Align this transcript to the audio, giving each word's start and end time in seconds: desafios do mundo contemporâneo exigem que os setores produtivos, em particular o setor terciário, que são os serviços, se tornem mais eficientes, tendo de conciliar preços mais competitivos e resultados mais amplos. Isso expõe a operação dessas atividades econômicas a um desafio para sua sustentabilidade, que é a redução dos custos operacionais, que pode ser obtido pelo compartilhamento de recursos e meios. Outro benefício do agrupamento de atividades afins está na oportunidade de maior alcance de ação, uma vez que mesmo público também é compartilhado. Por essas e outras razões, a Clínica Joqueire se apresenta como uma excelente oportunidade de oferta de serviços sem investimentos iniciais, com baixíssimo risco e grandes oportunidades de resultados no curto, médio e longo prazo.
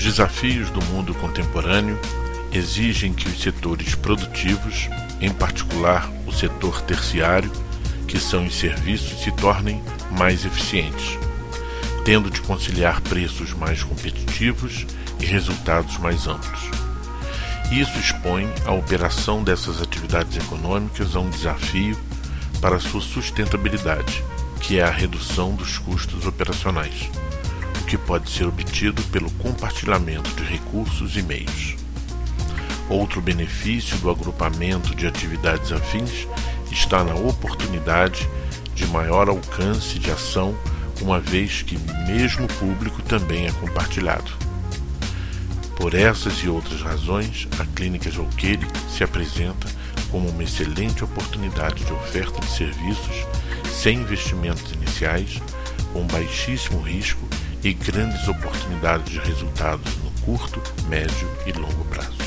desafios 0.00 0.70
do 0.70 0.82
mundo 0.86 1.12
contemporâneo 1.14 1.98
exigem 2.52 3.12
que 3.12 3.28
os 3.28 3.40
setores 3.40 3.94
produtivos, 3.94 4.88
em 5.20 5.30
particular 5.30 6.10
o 6.26 6.32
setor 6.32 6.80
terciário, 6.82 7.50
que 8.06 8.18
são 8.18 8.46
os 8.46 8.54
serviços, 8.54 9.22
se 9.22 9.32
tornem 9.32 9.82
mais 10.10 10.44
eficientes, 10.44 11.18
tendo 12.04 12.30
de 12.30 12.40
conciliar 12.42 13.00
preços 13.00 13.52
mais 13.52 13.82
competitivos 13.82 14.86
e 15.20 15.24
resultados 15.24 15.98
mais 15.98 16.26
amplos. 16.26 16.70
Isso 17.70 17.98
expõe 17.98 18.46
a 18.66 18.72
operação 18.72 19.42
dessas 19.42 19.80
atividades 19.80 20.36
econômicas 20.36 21.16
a 21.16 21.20
um 21.20 21.30
desafio 21.30 21.98
para 22.60 22.78
sua 22.78 23.00
sustentabilidade, 23.00 24.22
que 24.60 24.78
é 24.78 24.82
a 24.82 24.90
redução 24.90 25.54
dos 25.54 25.78
custos 25.78 26.26
operacionais, 26.26 27.10
que 27.92 27.98
pode 27.98 28.30
ser 28.30 28.46
obtido 28.46 29.02
pelo 29.08 29.30
compartilhamento 29.32 30.30
de 30.30 30.42
recursos 30.44 31.14
e 31.14 31.22
meios. 31.22 31.76
Outro 32.88 33.20
benefício 33.20 33.98
do 33.98 34.08
agrupamento 34.08 34.94
de 34.94 35.06
atividades 35.06 35.70
afins 35.70 36.26
está 36.70 37.04
na 37.04 37.14
oportunidade 37.14 38.26
de 38.74 38.86
maior 38.86 39.28
alcance 39.28 39.98
de 39.98 40.10
ação, 40.10 40.56
uma 41.02 41.20
vez 41.20 41.60
que 41.60 41.76
mesmo 42.10 42.48
público 42.48 43.02
também 43.02 43.44
é 43.44 43.52
compartilhado. 43.52 44.32
Por 45.76 45.92
essas 45.92 46.38
e 46.38 46.48
outras 46.48 46.80
razões, 46.80 47.46
a 47.58 47.66
Clínica 47.76 48.10
Joqueire 48.10 48.66
se 48.88 49.04
apresenta 49.04 49.68
como 50.10 50.30
uma 50.30 50.42
excelente 50.42 51.04
oportunidade 51.04 51.84
de 51.84 51.92
oferta 51.92 52.40
de 52.40 52.50
serviços 52.52 53.26
sem 53.70 53.98
investimentos 53.98 54.72
iniciais, 54.72 55.42
com 55.92 56.06
baixíssimo 56.06 56.80
risco 56.80 57.28
e 57.64 57.72
grandes 57.72 58.26
oportunidades 58.28 59.12
de 59.12 59.18
resultados 59.20 59.96
no 59.98 60.10
curto, 60.24 60.60
médio 60.88 61.28
e 61.46 61.52
longo 61.52 61.84
prazo. 61.86 62.21